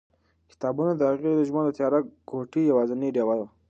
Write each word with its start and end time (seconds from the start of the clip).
کتابونه 0.51 0.91
د 0.95 1.01
هغې 1.11 1.31
د 1.35 1.41
ژوند 1.49 1.65
د 1.67 1.71
تیاره 1.77 1.99
کوټې 2.29 2.61
یوازینۍ 2.71 3.09
ډېوه 3.15 3.35
وه. 3.39 3.47